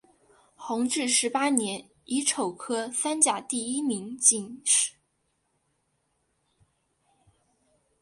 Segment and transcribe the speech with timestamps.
[0.55, 4.93] 弘治十八年乙丑科三甲第一名进士。